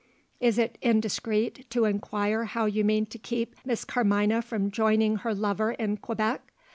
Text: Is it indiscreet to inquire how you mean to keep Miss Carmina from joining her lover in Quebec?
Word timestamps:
Is 0.39 0.57
it 0.57 0.79
indiscreet 0.81 1.69
to 1.69 1.85
inquire 1.85 2.45
how 2.45 2.65
you 2.65 2.83
mean 2.83 3.05
to 3.05 3.19
keep 3.19 3.55
Miss 3.63 3.85
Carmina 3.85 4.41
from 4.41 4.71
joining 4.71 5.17
her 5.17 5.35
lover 5.35 5.73
in 5.73 5.97
Quebec? 5.97 6.51